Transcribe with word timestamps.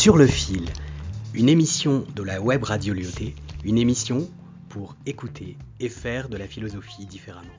Sur 0.00 0.16
le 0.16 0.26
fil, 0.26 0.64
une 1.34 1.50
émission 1.50 2.06
de 2.16 2.22
la 2.22 2.40
web 2.40 2.64
radio 2.64 2.94
Lyoté, 2.94 3.34
une 3.64 3.76
émission 3.76 4.26
pour 4.70 4.96
écouter 5.04 5.58
et 5.78 5.90
faire 5.90 6.30
de 6.30 6.38
la 6.38 6.46
philosophie 6.46 7.04
différemment. 7.04 7.52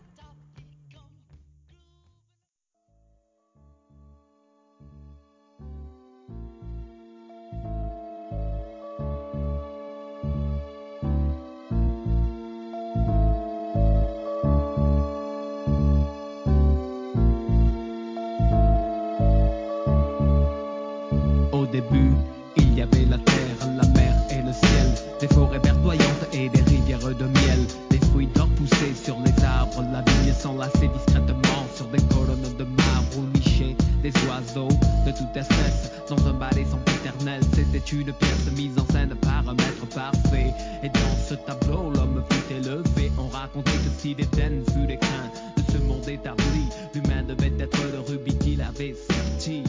Début, 21.72 22.12
il 22.58 22.78
y 22.78 22.82
avait 22.82 23.06
la 23.06 23.18
terre, 23.18 23.58
la 23.78 23.88
mer 23.90 24.14
et 24.30 24.42
le 24.46 24.52
ciel, 24.52 24.94
des 25.22 25.28
forêts 25.28 25.60
verdoyantes 25.60 26.28
et 26.34 26.50
des 26.50 26.62
rivières 26.62 27.00
de 27.00 27.26
miel, 27.26 27.60
des 27.90 28.00
fruits 28.08 28.28
d'or 28.36 28.48
poussés 28.58 28.94
sur 28.94 29.18
les 29.26 29.44
arbres, 29.44 29.84
la 29.94 30.02
vigne 30.02 30.34
s'enlaçait 30.34 30.90
discrètement 30.94 31.66
sur 31.76 31.86
des 31.88 32.02
colonnes 32.14 32.56
de 32.58 32.64
marbre 32.64 33.18
ou 33.18 33.38
nichées, 33.38 33.76
des 34.04 34.12
oiseaux 34.28 34.68
de 35.06 35.12
toute 35.12 35.36
espèce 35.36 35.92
dans 36.10 36.28
un 36.28 36.34
balai 36.34 36.66
éternel. 37.02 37.42
C'était 37.54 37.96
une 37.96 38.12
pièce 38.14 38.52
mise 38.58 38.78
en 38.78 38.86
scène 38.92 39.16
par 39.22 39.48
un 39.48 39.54
maître 39.54 39.88
parfait. 39.96 40.54
Et 40.84 40.90
dans 40.90 41.16
ce 41.28 41.36
tableau, 41.36 41.90
l'homme 41.92 42.24
fut 42.30 42.56
élevé. 42.56 43.12
On 43.18 43.28
racontait 43.28 43.72
que 43.72 43.90
si 43.98 44.16
l'Éden 44.16 44.64
fut 44.74 44.88
l'écrin 44.88 45.30
de 45.56 45.72
ce 45.72 45.78
monde 45.84 46.08
établi, 46.08 46.68
l'humain 46.94 47.24
devait 47.24 47.54
être 47.60 47.80
le 47.94 48.00
rubis 48.00 48.38
qu'il 48.38 48.62
avait 48.62 48.96
sorti. 49.10 49.64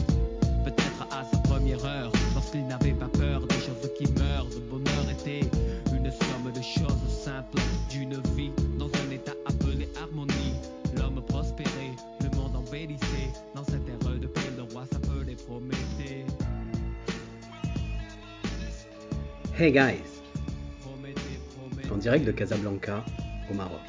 Hey 19.55 19.71
guys, 19.71 20.01
en 21.91 21.97
direct 21.97 22.25
de 22.25 22.31
Casablanca, 22.31 23.05
au 23.51 23.53
Maroc. 23.53 23.81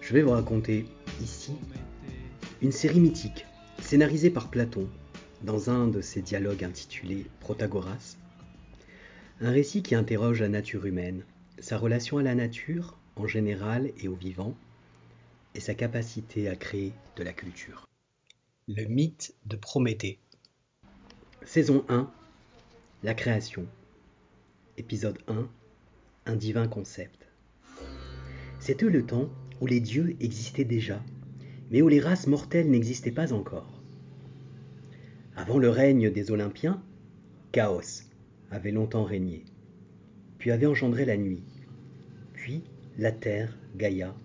Je 0.00 0.14
vais 0.14 0.22
vous 0.22 0.30
raconter 0.30 0.86
ici 1.20 1.52
une 2.62 2.72
série 2.72 2.98
mythique, 2.98 3.44
scénarisée 3.78 4.30
par 4.30 4.48
Platon 4.48 4.88
dans 5.42 5.68
un 5.68 5.86
de 5.86 6.00
ses 6.00 6.22
dialogues 6.22 6.64
intitulés 6.64 7.26
Protagoras. 7.40 8.16
Un 9.42 9.50
récit 9.50 9.82
qui 9.82 9.94
interroge 9.94 10.40
la 10.40 10.48
nature 10.48 10.86
humaine, 10.86 11.22
sa 11.58 11.76
relation 11.76 12.16
à 12.16 12.22
la 12.22 12.34
nature 12.34 12.96
en 13.16 13.26
général 13.26 13.92
et 13.98 14.08
au 14.08 14.14
vivant, 14.14 14.56
et 15.54 15.60
sa 15.60 15.74
capacité 15.74 16.48
à 16.48 16.56
créer 16.56 16.94
de 17.16 17.22
la 17.22 17.34
culture. 17.34 17.86
Le 18.66 18.86
mythe 18.86 19.34
de 19.44 19.56
Prométhée. 19.56 20.18
Saison 21.44 21.84
1 21.90 22.10
La 23.02 23.12
création. 23.12 23.66
Épisode 24.80 25.18
1 25.28 25.46
Un 26.24 26.36
divin 26.36 26.66
concept. 26.66 27.28
C'était 28.60 28.88
le 28.88 29.04
temps 29.04 29.28
où 29.60 29.66
les 29.66 29.78
dieux 29.78 30.16
existaient 30.20 30.64
déjà, 30.64 31.04
mais 31.70 31.82
où 31.82 31.88
les 31.88 32.00
races 32.00 32.26
mortelles 32.26 32.70
n'existaient 32.70 33.10
pas 33.10 33.34
encore. 33.34 33.82
Avant 35.36 35.58
le 35.58 35.68
règne 35.68 36.10
des 36.10 36.30
Olympiens, 36.30 36.82
Chaos 37.52 38.04
avait 38.50 38.70
longtemps 38.70 39.04
régné, 39.04 39.44
puis 40.38 40.50
avait 40.50 40.64
engendré 40.64 41.04
la 41.04 41.18
nuit, 41.18 41.42
puis 42.32 42.62
la 42.96 43.12
terre, 43.12 43.58
Gaïa. 43.76 44.16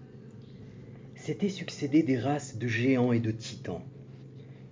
S'étaient 1.16 1.50
succédé 1.50 2.02
des 2.02 2.18
races 2.18 2.58
de 2.58 2.68
géants 2.70 3.12
et 3.12 3.20
de 3.20 3.32
titans, 3.32 3.84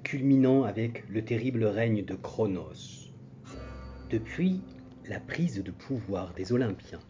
culminant 0.03 0.63
avec 0.63 1.03
le 1.09 1.25
terrible 1.25 1.65
règne 1.65 2.05
de 2.05 2.15
Chronos. 2.15 3.11
Depuis 4.09 4.61
la 5.07 5.19
prise 5.19 5.61
de 5.63 5.71
pouvoir 5.71 6.33
des 6.33 6.53
Olympiens 6.53 7.01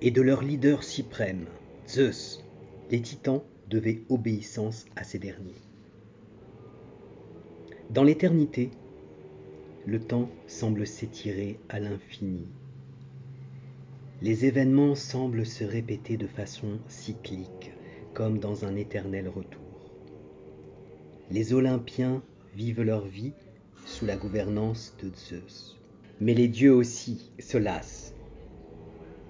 et 0.00 0.10
de 0.10 0.22
leur 0.22 0.42
leader 0.42 0.84
suprême, 0.84 1.46
Zeus, 1.88 2.44
les 2.90 3.02
titans 3.02 3.42
devaient 3.68 4.02
obéissance 4.08 4.86
à 4.96 5.04
ces 5.04 5.18
derniers. 5.18 5.62
Dans 7.90 8.04
l'éternité, 8.04 8.70
le 9.86 9.98
temps 9.98 10.28
semble 10.46 10.86
s'étirer 10.86 11.58
à 11.68 11.80
l'infini. 11.80 12.46
Les 14.20 14.44
événements 14.44 14.94
semblent 14.94 15.46
se 15.46 15.64
répéter 15.64 16.16
de 16.16 16.26
façon 16.26 16.78
cyclique, 16.88 17.72
comme 18.14 18.38
dans 18.38 18.64
un 18.64 18.76
éternel 18.76 19.28
retour. 19.28 19.62
Les 21.30 21.52
Olympiens 21.52 22.22
vivent 22.54 22.82
leur 22.82 23.06
vie 23.06 23.32
sous 23.86 24.06
la 24.06 24.16
gouvernance 24.16 24.96
de 25.02 25.10
Zeus. 25.14 25.77
Mais 26.20 26.34
les 26.34 26.48
dieux 26.48 26.74
aussi 26.74 27.30
se 27.38 27.58
lassent. 27.58 28.12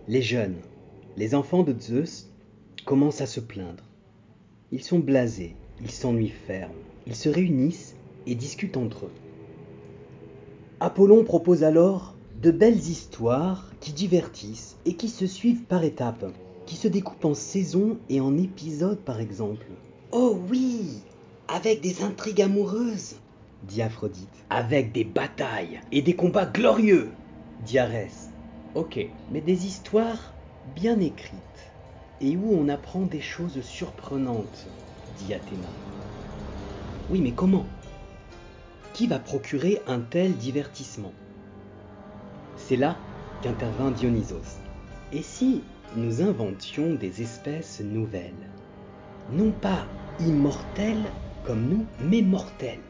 Les 0.06 0.22
jeunes, 0.22 0.56
les 1.16 1.34
enfants 1.34 1.62
de 1.62 1.78
Zeus, 1.78 2.28
commencent 2.86 3.20
à 3.20 3.26
se 3.26 3.40
plaindre. 3.40 3.84
Ils 4.72 4.82
sont 4.82 4.98
blasés, 4.98 5.54
ils 5.82 5.90
s'ennuient 5.90 6.28
ferme, 6.46 6.72
ils 7.06 7.14
se 7.14 7.28
réunissent 7.28 7.94
et 8.26 8.34
discutent 8.34 8.76
entre 8.76 9.06
eux. 9.06 9.12
Apollon 10.80 11.24
propose 11.24 11.64
alors 11.64 12.14
de 12.40 12.50
belles 12.50 12.76
histoires 12.78 13.70
qui 13.80 13.92
divertissent 13.92 14.76
et 14.86 14.94
qui 14.94 15.08
se 15.08 15.26
suivent 15.26 15.64
par 15.64 15.84
étapes, 15.84 16.32
qui 16.66 16.76
se 16.76 16.88
découpent 16.88 17.24
en 17.24 17.34
saisons 17.34 17.98
et 18.08 18.20
en 18.20 18.38
épisodes 18.38 19.00
par 19.00 19.20
exemple. 19.20 19.66
Oh 20.12 20.38
oui, 20.48 21.02
avec 21.48 21.80
des 21.80 22.02
intrigues 22.02 22.42
amoureuses, 22.42 23.16
dit 23.62 23.82
Aphrodite. 23.82 24.44
Avec 24.50 24.92
des 24.92 25.04
batailles 25.04 25.80
et 25.92 26.02
des 26.02 26.14
combats 26.14 26.46
glorieux, 26.46 27.14
dit 27.60 27.78
Arès. 27.78 28.30
Ok, 28.74 28.98
mais 29.30 29.40
des 29.40 29.66
histoires 29.66 30.34
bien 30.76 31.00
écrites 31.00 31.72
et 32.20 32.36
où 32.36 32.52
on 32.52 32.68
apprend 32.68 33.02
des 33.02 33.20
choses 33.20 33.60
surprenantes, 33.62 34.68
dit 35.16 35.34
Athéna. 35.34 35.68
Oui, 37.10 37.20
mais 37.20 37.32
comment? 37.32 37.66
Qui 38.92 39.06
va 39.06 39.18
procurer 39.18 39.80
un 39.86 40.00
tel 40.00 40.34
divertissement? 40.36 41.12
C'est 42.56 42.76
là 42.76 42.96
qu'intervint 43.42 43.90
Dionysos. 43.90 44.58
Et 45.12 45.22
si 45.22 45.62
nous 45.96 46.20
inventions 46.20 46.94
des 46.94 47.22
espèces 47.22 47.80
nouvelles? 47.80 48.32
Non 49.32 49.52
pas 49.52 49.86
immortelles 50.20 51.10
comme 51.44 51.68
nous, 51.68 51.86
mais 52.00 52.20
mortelles, 52.20 52.82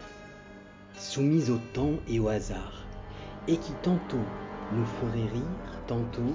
soumises 0.98 1.50
au 1.50 1.59
temps 1.72 1.94
et 2.09 2.19
au 2.19 2.28
hasard, 2.28 2.86
et 3.47 3.56
qui 3.56 3.72
tantôt 3.82 4.25
nous 4.72 4.84
feraient 4.84 5.28
rire, 5.28 5.82
tantôt 5.86 6.32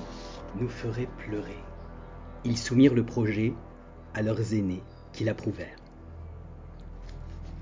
nous 0.59 0.69
feraient 0.69 1.09
pleurer. 1.17 1.57
Ils 2.45 2.57
soumirent 2.57 2.93
le 2.93 3.05
projet 3.05 3.53
à 4.13 4.21
leurs 4.21 4.53
aînés 4.53 4.81
qui 5.11 5.23
l'approuvèrent. 5.23 5.77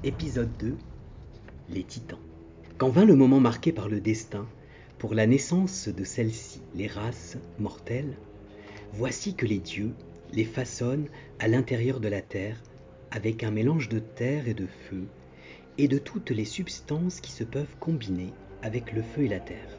Épisode 0.03 0.49
2 0.59 0.75
Les 1.69 1.83
Titans. 1.83 2.19
Quand 2.77 2.89
vint 2.89 3.05
le 3.05 3.15
moment 3.15 3.39
marqué 3.39 3.71
par 3.71 3.89
le 3.89 3.99
destin 3.99 4.47
pour 4.97 5.13
la 5.13 5.27
naissance 5.27 5.87
de 5.87 6.03
celles-ci, 6.03 6.61
les 6.75 6.87
races 6.87 7.37
mortelles, 7.59 8.17
voici 8.93 9.35
que 9.35 9.45
les 9.45 9.59
dieux 9.59 9.93
les 10.33 10.45
façonnent 10.45 11.07
à 11.39 11.47
l'intérieur 11.47 11.99
de 11.99 12.07
la 12.07 12.21
terre 12.21 12.61
avec 13.11 13.43
un 13.43 13.51
mélange 13.51 13.89
de 13.89 13.99
terre 13.99 14.47
et 14.47 14.53
de 14.53 14.67
feu 14.67 15.05
et 15.77 15.87
de 15.87 15.97
toutes 15.97 16.31
les 16.31 16.45
substances 16.45 17.19
qui 17.21 17.31
se 17.31 17.43
peuvent 17.43 17.75
combiner 17.79 18.33
avec 18.61 18.91
le 18.91 19.01
feu 19.01 19.23
et 19.23 19.27
la 19.27 19.39
terre. 19.39 19.77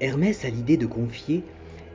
Hermès 0.00 0.44
a 0.44 0.50
l'idée 0.50 0.76
de 0.76 0.86
confier 0.86 1.42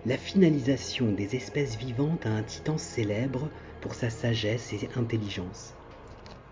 la 0.06 0.18
finalisation 0.18 1.12
des 1.12 1.36
espèces 1.36 1.78
vivantes 1.78 2.26
à 2.26 2.32
un 2.32 2.44
titan 2.44 2.78
célèbre 2.78 3.50
pour 3.82 3.96
sa 3.96 4.10
sagesse 4.10 4.74
et 4.74 4.90
intelligence, 4.96 5.74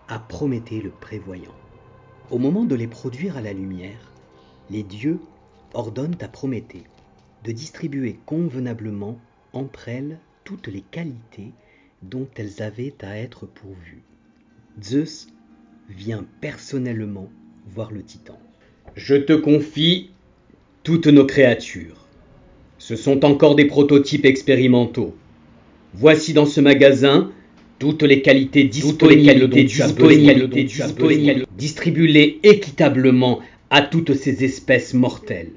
à 0.07 0.19
Prométhée 0.19 0.81
le 0.81 0.91
prévoyant. 0.91 1.55
Au 2.29 2.37
moment 2.37 2.63
de 2.63 2.75
les 2.75 2.87
produire 2.87 3.37
à 3.37 3.41
la 3.41 3.53
lumière, 3.53 4.13
les 4.69 4.83
dieux 4.83 5.19
ordonnent 5.73 6.17
à 6.21 6.27
Prométhée 6.27 6.83
de 7.43 7.51
distribuer 7.51 8.17
convenablement 8.25 9.17
entre 9.53 9.89
elles 9.89 10.19
toutes 10.43 10.67
les 10.67 10.81
qualités 10.81 11.51
dont 12.03 12.27
elles 12.35 12.61
avaient 12.61 12.93
à 13.01 13.17
être 13.17 13.45
pourvues. 13.45 14.03
Zeus 14.81 15.27
vient 15.97 16.25
personnellement 16.39 17.29
voir 17.73 17.91
le 17.91 18.03
titan. 18.03 18.39
Je 18.95 19.15
te 19.15 19.33
confie 19.33 20.09
toutes 20.83 21.07
nos 21.07 21.25
créatures. 21.25 22.07
Ce 22.77 22.95
sont 22.95 23.25
encore 23.25 23.55
des 23.55 23.65
prototypes 23.65 24.25
expérimentaux. 24.25 25.15
Voici 25.93 26.33
dans 26.33 26.45
ce 26.45 26.61
magasin 26.61 27.31
toutes 27.79 28.03
les 28.03 28.21
qualités 28.21 28.63
disponibles. 28.63 29.49
Distribue-les 31.57 32.39
équitablement 32.43 33.39
à 33.69 33.81
toutes 33.81 34.13
ces 34.13 34.43
espèces 34.43 34.93
mortelles. 34.93 35.51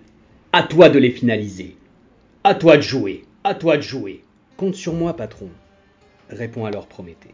À 0.53 0.63
toi 0.63 0.89
de 0.89 0.99
les 0.99 1.11
finaliser. 1.11 1.77
À 2.45 2.55
toi 2.55 2.77
de 2.77 2.83
jouer. 2.83 3.25
À 3.43 3.55
toi 3.55 3.77
de 3.77 3.83
jouer. 3.83 4.21
Compte 4.57 4.75
sur 4.75 4.95
moi, 4.95 5.17
patron, 5.17 5.49
répond 6.31 6.65
alors 6.65 6.87
Prométhée. 6.87 7.31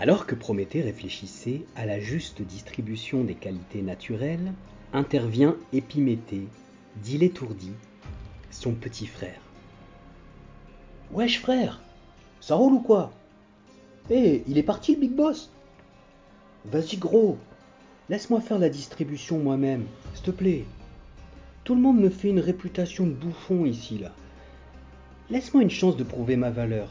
Alors 0.00 0.24
que 0.24 0.34
Prométhée 0.34 0.80
réfléchissait 0.80 1.60
à 1.76 1.84
la 1.84 2.00
juste 2.00 2.40
distribution 2.40 3.22
des 3.22 3.34
qualités 3.34 3.82
naturelles, 3.82 4.54
intervient 4.94 5.56
Épiméthée, 5.74 6.48
dit 7.02 7.18
l'étourdi, 7.18 7.72
son 8.50 8.72
petit 8.72 9.06
frère. 9.06 9.42
Wesh 11.12 11.38
frère, 11.38 11.82
ça 12.40 12.54
roule 12.54 12.72
ou 12.72 12.80
quoi? 12.80 13.12
Eh, 14.08 14.42
il 14.46 14.56
est 14.56 14.62
parti 14.62 14.94
le 14.94 15.02
big 15.02 15.12
boss 15.12 15.50
Vas-y 16.64 16.96
gros, 16.96 17.36
laisse-moi 18.08 18.40
faire 18.40 18.58
la 18.58 18.70
distribution 18.70 19.38
moi-même, 19.38 19.84
s'il 20.14 20.24
te 20.24 20.30
plaît. 20.30 20.64
Tout 21.62 21.74
le 21.74 21.82
monde 21.82 22.00
me 22.00 22.08
fait 22.08 22.30
une 22.30 22.40
réputation 22.40 23.06
de 23.06 23.12
bouffon 23.12 23.66
ici 23.66 23.98
là. 23.98 24.12
Laisse-moi 25.28 25.62
une 25.62 25.68
chance 25.68 25.98
de 25.98 26.04
prouver 26.04 26.36
ma 26.36 26.50
valeur. 26.50 26.88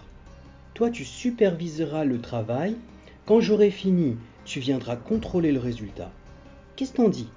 Toi 0.76 0.92
tu 0.92 1.06
superviseras 1.06 2.06
le 2.06 2.22
travail, 2.22 2.78
quand 3.30 3.42
j'aurai 3.42 3.70
fini, 3.70 4.18
tu 4.44 4.60
viendras 4.60 4.96
contrôler 4.96 5.52
le 5.52 5.60
résultat. 5.60 6.12
Qu'est-ce 6.76 6.94
t'en 6.94 7.10
dis? 7.10 7.30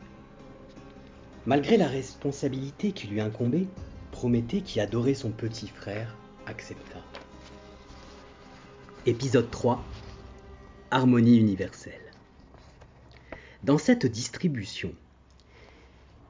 Malgré 1.45 1.77
la 1.77 1.87
responsabilité 1.87 2.93
qui 2.93 3.09
lui 3.09 3.21
incombait, 3.21 3.67
Prométhée, 4.11 4.63
qui 4.63 4.81
adorait 4.81 5.13
son 5.13 5.31
petit 5.31 5.69
frère, 5.69 6.17
accepta. 6.47 6.97
Épisode 9.05 9.51
3 9.51 9.85
Harmonie 10.91 11.37
universelle. 11.37 12.11
Dans 13.63 13.77
cette 13.77 14.07
distribution, 14.07 14.95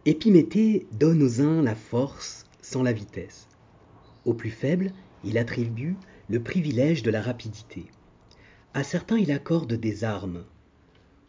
Épiméthée 0.06 0.88
donne 0.90 1.22
aux 1.22 1.40
uns 1.40 1.62
la 1.62 1.76
force 1.76 2.46
sans 2.62 2.82
la 2.82 2.92
vitesse. 2.92 3.46
Aux 4.24 4.34
plus 4.34 4.50
faibles, 4.50 4.90
il 5.22 5.38
attribue 5.38 5.94
le 6.28 6.42
privilège 6.42 7.04
de 7.04 7.12
la 7.12 7.22
rapidité. 7.22 7.86
À 8.74 8.84
certains, 8.84 9.18
il 9.18 9.30
accorde 9.30 9.74
des 9.74 10.02
armes. 10.02 10.44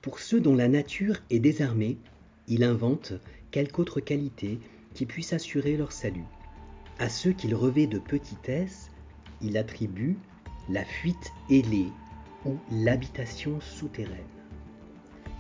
Pour 0.02 0.20
ceux 0.20 0.40
dont 0.40 0.56
la 0.56 0.70
nature 0.70 1.18
est 1.30 1.40
désarmée, 1.40 1.98
il 2.48 2.64
invente 2.64 3.14
quelque 3.52 3.80
autre 3.80 4.00
qualité 4.00 4.60
qui 4.94 5.06
puisse 5.06 5.34
assurer 5.34 5.76
leur 5.76 5.92
salut. 5.92 6.26
À 7.00 7.10
ceux 7.10 7.34
qu'il 7.34 7.54
revêt 7.54 7.86
de 7.86 8.00
petitesse, 8.00 8.92
il 9.42 9.58
attribue 9.58 10.18
la 10.70 10.86
fuite 10.86 11.34
ailée 11.50 11.92
ou 12.46 12.56
l'habitation 12.72 13.60
souterraine. 13.60 14.20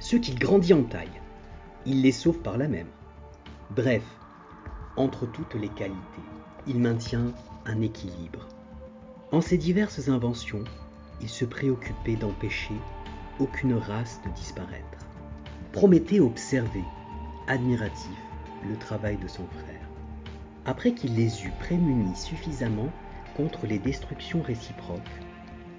Ceux 0.01 0.19
qu'il 0.19 0.37
grandit 0.37 0.73
en 0.73 0.83
taille, 0.83 1.21
il 1.85 2.01
les 2.01 2.11
sauve 2.11 2.39
par 2.39 2.57
la 2.57 2.67
même. 2.67 2.87
Bref, 3.73 4.03
entre 4.97 5.25
toutes 5.25 5.55
les 5.55 5.69
qualités, 5.69 5.97
il 6.67 6.79
maintient 6.79 7.33
un 7.65 7.81
équilibre. 7.81 8.49
En 9.31 9.39
ses 9.39 9.57
diverses 9.57 10.09
inventions, 10.09 10.65
il 11.21 11.29
se 11.29 11.45
préoccupait 11.45 12.15
d'empêcher 12.15 12.75
aucune 13.39 13.75
race 13.75 14.21
de 14.25 14.31
disparaître. 14.31 14.83
Prométhée 15.71 16.19
observait, 16.19 16.83
admiratif, 17.47 18.17
le 18.67 18.77
travail 18.77 19.17
de 19.17 19.27
son 19.27 19.45
frère. 19.47 19.89
Après 20.65 20.93
qu'il 20.93 21.15
les 21.15 21.45
eut 21.45 21.53
prémunis 21.59 22.15
suffisamment 22.15 22.89
contre 23.35 23.65
les 23.65 23.79
destructions 23.79 24.41
réciproques, 24.41 24.99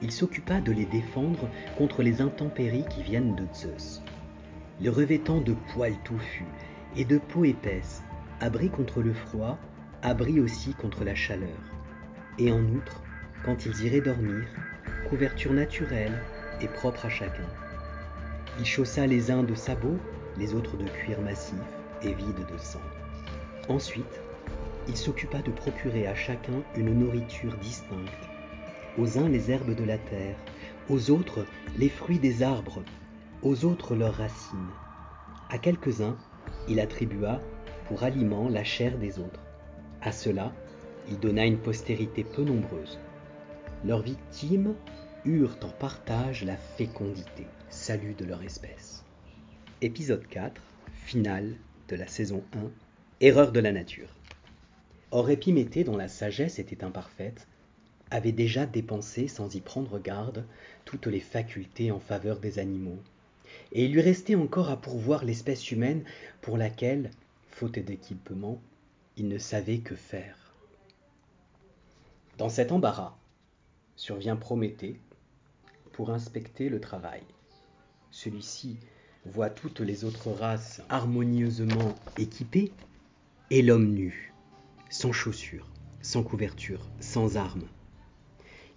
il 0.02 0.10
s'occupa 0.10 0.60
de 0.60 0.72
les 0.72 0.84
défendre 0.84 1.48
contre 1.78 2.02
les 2.02 2.20
intempéries 2.20 2.84
qui 2.90 3.02
viennent 3.02 3.34
de 3.34 3.46
Zeus. 3.54 4.02
Le 4.82 4.90
revêtant 4.90 5.40
de 5.40 5.54
poils 5.72 5.96
touffus 6.04 6.44
et 6.96 7.04
de 7.04 7.18
peau 7.18 7.44
épaisse, 7.44 8.02
abri 8.40 8.68
contre 8.68 9.00
le 9.00 9.14
froid, 9.14 9.58
abri 10.02 10.40
aussi 10.40 10.74
contre 10.74 11.04
la 11.04 11.14
chaleur. 11.14 11.48
Et 12.38 12.52
en 12.52 12.62
outre, 12.64 13.02
quand 13.44 13.64
ils 13.64 13.84
iraient 13.84 14.00
dormir, 14.00 14.44
couverture 15.08 15.52
naturelle 15.52 16.18
et 16.60 16.68
propre 16.68 17.06
à 17.06 17.08
chacun. 17.08 17.46
Il 18.58 18.64
chaussa 18.64 19.06
les 19.06 19.30
uns 19.30 19.42
de 19.42 19.54
sabots, 19.54 19.98
les 20.38 20.54
autres 20.54 20.76
de 20.76 20.84
cuir 20.84 21.20
massif 21.20 21.58
et 22.02 22.12
vide 22.12 22.46
de 22.52 22.58
sang. 22.58 22.80
Ensuite, 23.68 24.20
il 24.88 24.96
s'occupa 24.96 25.40
de 25.40 25.50
procurer 25.50 26.06
à 26.06 26.14
chacun 26.14 26.62
une 26.76 26.98
nourriture 26.98 27.56
distincte, 27.56 28.28
aux 28.98 29.18
uns 29.18 29.28
les 29.28 29.50
herbes 29.50 29.74
de 29.74 29.84
la 29.84 29.98
terre, 29.98 30.36
aux 30.88 31.10
autres 31.10 31.46
les 31.78 31.88
fruits 31.88 32.18
des 32.18 32.42
arbres, 32.42 32.82
aux 33.42 33.64
autres 33.64 33.94
leurs 33.94 34.14
racines. 34.14 34.70
À 35.50 35.58
quelques-uns, 35.58 36.16
il 36.68 36.80
attribua 36.80 37.40
pour 37.88 38.02
aliment 38.02 38.48
la 38.48 38.64
chair 38.64 38.96
des 38.98 39.18
autres. 39.18 39.40
À 40.00 40.12
cela, 40.12 40.52
il 41.08 41.18
donna 41.18 41.44
une 41.44 41.58
postérité 41.58 42.24
peu 42.24 42.42
nombreuse. 42.42 42.98
Leurs 43.86 44.00
victimes 44.00 44.74
eurent 45.26 45.58
en 45.62 45.68
partage 45.68 46.42
la 46.42 46.56
fécondité, 46.56 47.44
salut 47.68 48.14
de 48.14 48.24
leur 48.24 48.42
espèce. 48.42 49.04
Épisode 49.82 50.26
4, 50.26 50.58
finale 51.04 51.54
de 51.88 51.96
la 51.96 52.06
saison 52.06 52.42
1, 52.54 52.70
Erreur 53.20 53.52
de 53.52 53.60
la 53.60 53.72
nature. 53.72 54.08
Or 55.10 55.28
Épiméthée, 55.28 55.84
dont 55.84 55.98
la 55.98 56.08
sagesse 56.08 56.58
était 56.58 56.82
imparfaite, 56.82 57.46
avait 58.10 58.32
déjà 58.32 58.64
dépensé 58.64 59.28
sans 59.28 59.54
y 59.54 59.60
prendre 59.60 59.98
garde 59.98 60.46
toutes 60.86 61.06
les 61.06 61.20
facultés 61.20 61.90
en 61.90 62.00
faveur 62.00 62.40
des 62.40 62.58
animaux, 62.58 63.02
et 63.72 63.84
il 63.84 63.92
lui 63.92 64.00
restait 64.00 64.34
encore 64.34 64.70
à 64.70 64.80
pourvoir 64.80 65.26
l'espèce 65.26 65.70
humaine 65.70 66.04
pour 66.40 66.56
laquelle, 66.56 67.10
faute 67.50 67.78
d'équipement, 67.78 68.62
il 69.18 69.28
ne 69.28 69.36
savait 69.36 69.80
que 69.80 69.94
faire. 69.94 70.54
Dans 72.38 72.48
cet 72.48 72.72
embarras, 72.72 73.18
survient 73.96 74.36
Prométhée 74.36 75.00
pour 75.92 76.10
inspecter 76.10 76.68
le 76.68 76.80
travail. 76.80 77.22
Celui-ci 78.10 78.76
voit 79.26 79.50
toutes 79.50 79.80
les 79.80 80.04
autres 80.04 80.30
races 80.30 80.82
harmonieusement 80.88 81.94
équipées 82.18 82.72
et 83.50 83.62
l'homme 83.62 83.92
nu, 83.92 84.34
sans 84.90 85.12
chaussures, 85.12 85.70
sans 86.02 86.22
couverture, 86.22 86.90
sans 87.00 87.36
armes. 87.36 87.68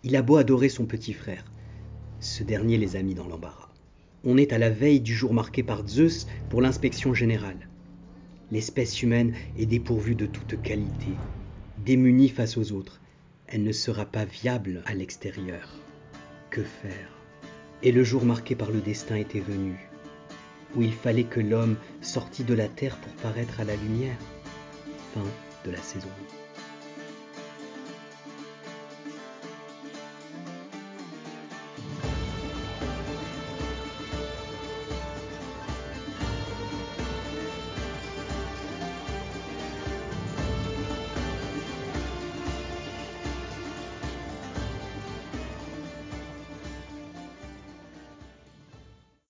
Il 0.03 0.15
a 0.15 0.21
beau 0.21 0.37
adorer 0.37 0.69
son 0.69 0.85
petit 0.85 1.13
frère, 1.13 1.51
ce 2.19 2.43
dernier 2.43 2.77
les 2.77 2.95
a 2.95 3.01
mis 3.01 3.13
dans 3.13 3.27
l'embarras. 3.27 3.73
On 4.23 4.37
est 4.37 4.53
à 4.53 4.57
la 4.57 4.69
veille 4.69 4.99
du 4.99 5.13
jour 5.13 5.33
marqué 5.33 5.63
par 5.63 5.87
Zeus 5.87 6.27
pour 6.49 6.61
l'inspection 6.61 7.13
générale. 7.13 7.67
L'espèce 8.51 9.01
humaine 9.01 9.35
est 9.57 9.65
dépourvue 9.65 10.15
de 10.15 10.25
toute 10.25 10.61
qualité, 10.61 11.11
démunie 11.77 12.29
face 12.29 12.57
aux 12.57 12.71
autres. 12.71 13.01
Elle 13.47 13.63
ne 13.63 13.71
sera 13.71 14.05
pas 14.05 14.25
viable 14.25 14.81
à 14.85 14.93
l'extérieur. 14.93 15.69
Que 16.49 16.63
faire? 16.63 17.09
Et 17.81 17.91
le 17.91 18.03
jour 18.03 18.25
marqué 18.25 18.55
par 18.55 18.71
le 18.71 18.81
destin 18.81 19.15
était 19.15 19.39
venu, 19.39 19.77
où 20.75 20.81
il 20.81 20.93
fallait 20.93 21.23
que 21.23 21.39
l'homme 21.39 21.77
sortît 22.01 22.43
de 22.43 22.53
la 22.53 22.67
terre 22.67 22.97
pour 22.97 23.13
paraître 23.13 23.59
à 23.59 23.63
la 23.63 23.75
lumière. 23.75 24.17
Fin 25.13 25.23
de 25.65 25.71
la 25.71 25.81
saison 25.81 26.09
1. 26.43 26.46